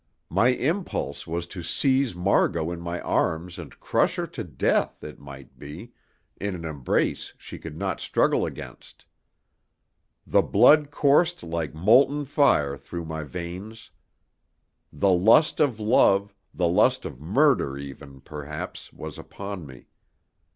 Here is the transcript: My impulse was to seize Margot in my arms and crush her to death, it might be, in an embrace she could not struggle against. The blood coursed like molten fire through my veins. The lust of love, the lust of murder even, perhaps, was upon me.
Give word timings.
My 0.31 0.47
impulse 0.47 1.27
was 1.27 1.45
to 1.45 1.61
seize 1.61 2.15
Margot 2.15 2.71
in 2.71 2.79
my 2.81 2.99
arms 3.01 3.59
and 3.59 3.79
crush 3.79 4.15
her 4.15 4.25
to 4.25 4.43
death, 4.43 5.03
it 5.03 5.19
might 5.19 5.59
be, 5.59 5.93
in 6.37 6.55
an 6.55 6.65
embrace 6.65 7.35
she 7.37 7.59
could 7.59 7.77
not 7.77 7.99
struggle 7.99 8.43
against. 8.43 9.05
The 10.25 10.41
blood 10.41 10.89
coursed 10.89 11.43
like 11.43 11.75
molten 11.75 12.25
fire 12.25 12.77
through 12.77 13.05
my 13.05 13.21
veins. 13.21 13.91
The 14.91 15.11
lust 15.13 15.59
of 15.59 15.79
love, 15.79 16.33
the 16.51 16.67
lust 16.67 17.05
of 17.05 17.21
murder 17.21 17.77
even, 17.77 18.21
perhaps, 18.21 18.91
was 18.91 19.19
upon 19.19 19.67
me. 19.67 19.85